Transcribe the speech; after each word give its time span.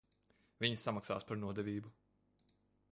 Viņi 0.63 0.79
samaksās 0.83 1.29
par 1.33 1.41
nodevību. 1.43 1.95